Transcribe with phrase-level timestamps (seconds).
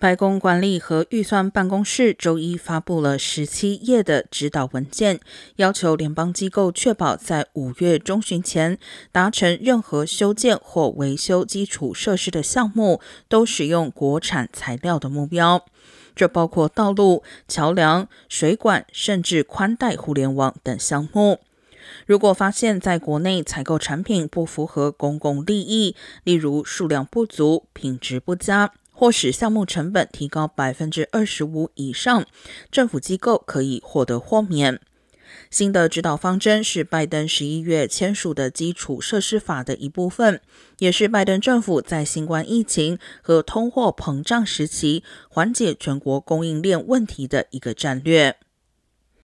[0.00, 5.18] 白宫管理和预算办公室周一发布了十七页的指导文件，
[5.56, 8.78] 要求联邦机构确保在五月中旬前
[9.10, 15.66] 达成任何修建或维修基础设施的项目都使用国产材料的目标。
[16.14, 21.40] 这包括道路、桥梁、水管，甚至宽带互联网等项目。
[22.06, 28.72] 如果发现在国内采购产品不符合公共利益，例如数量不足、品质不佳。
[28.98, 32.26] 或使项目成本提高百分之二十五以上，
[32.68, 34.80] 政府机构可以获得豁免。
[35.52, 40.40] 新的指导方针是拜登十一月签署的基础设施法的一部分，
[40.80, 48.34] 也是拜登政府在新冠疫情和通货膨胀时期缓解全国供应链问题的一个战略。